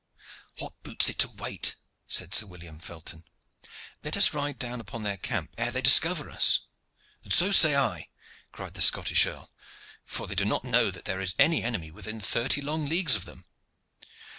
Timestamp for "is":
11.21-11.35